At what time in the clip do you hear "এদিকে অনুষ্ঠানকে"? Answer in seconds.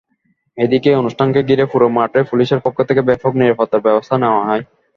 0.57-1.39